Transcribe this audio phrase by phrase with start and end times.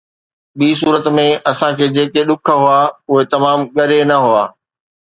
[0.57, 4.43] ٻي صورت ۾، اسان کي جيڪي ڏک هئا، اهي تمام ڳري نه هئا